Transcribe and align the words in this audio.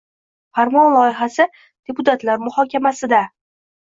Farmon 0.59 0.87
loyihasi 0.95 1.45
deputatlar 1.89 2.41
muhokamasida 2.47 3.21